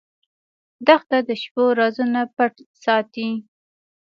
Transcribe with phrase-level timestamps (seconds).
[0.87, 2.53] دښته د شپو رازونه پټ
[2.83, 3.29] ساتي.